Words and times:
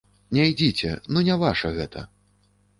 Не 0.37 0.47
ідзіце, 0.51 0.89
ну 1.13 1.25
не 1.29 1.37
ваша 1.45 1.73
гэта. 1.79 2.07